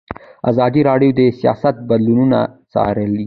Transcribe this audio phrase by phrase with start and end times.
[0.51, 2.39] ازادي راډیو د سیاست بدلونونه
[2.71, 3.19] څارلي.